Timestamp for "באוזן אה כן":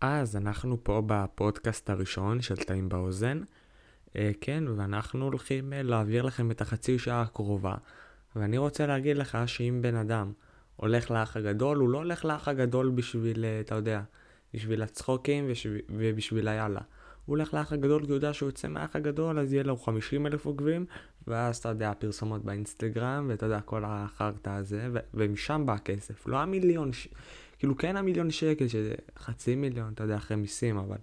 2.88-4.64